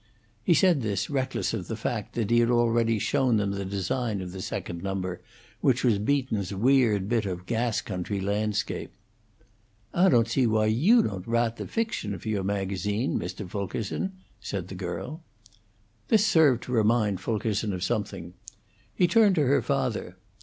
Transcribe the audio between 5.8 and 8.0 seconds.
was Beaton's weird bit of gas